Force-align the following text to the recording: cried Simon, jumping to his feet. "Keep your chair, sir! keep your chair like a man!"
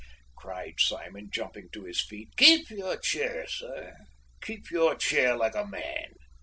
cried 0.35 0.73
Simon, 0.79 1.29
jumping 1.29 1.69
to 1.71 1.83
his 1.83 2.01
feet. 2.01 2.29
"Keep 2.35 2.71
your 2.71 2.97
chair, 2.97 3.45
sir! 3.47 3.95
keep 4.41 4.71
your 4.71 4.95
chair 4.95 5.35
like 5.37 5.53
a 5.53 5.67
man!" 5.67 6.15